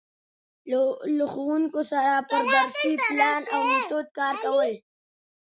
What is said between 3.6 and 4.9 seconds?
میتود کـار کول.